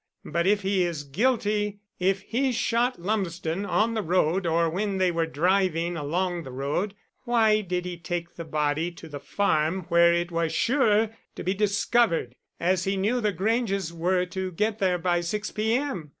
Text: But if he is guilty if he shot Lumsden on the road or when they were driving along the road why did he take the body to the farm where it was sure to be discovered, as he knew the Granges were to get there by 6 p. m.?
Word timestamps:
But 0.25 0.47
if 0.47 0.63
he 0.63 0.81
is 0.81 1.03
guilty 1.03 1.79
if 1.99 2.21
he 2.21 2.51
shot 2.51 2.99
Lumsden 2.99 3.67
on 3.67 3.93
the 3.93 4.01
road 4.01 4.47
or 4.47 4.67
when 4.67 4.97
they 4.97 5.11
were 5.11 5.27
driving 5.27 5.95
along 5.95 6.41
the 6.41 6.49
road 6.51 6.95
why 7.25 7.61
did 7.61 7.85
he 7.85 7.97
take 7.99 8.33
the 8.33 8.43
body 8.43 8.89
to 8.93 9.07
the 9.07 9.19
farm 9.19 9.81
where 9.89 10.11
it 10.11 10.31
was 10.31 10.51
sure 10.53 11.11
to 11.35 11.43
be 11.43 11.53
discovered, 11.53 12.33
as 12.59 12.85
he 12.85 12.97
knew 12.97 13.21
the 13.21 13.31
Granges 13.31 13.93
were 13.93 14.25
to 14.25 14.51
get 14.51 14.79
there 14.79 14.97
by 14.97 15.21
6 15.21 15.51
p. 15.51 15.75
m.? 15.75 16.09